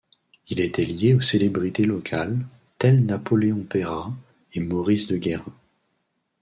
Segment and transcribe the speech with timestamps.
[0.49, 2.39] Il était lié aux célébrités locales,
[2.79, 4.11] telles Napoléon Peyrat
[4.55, 5.53] et Maurice de Guérin.